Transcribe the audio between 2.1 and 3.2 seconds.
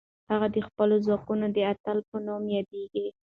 نوم یادېږي.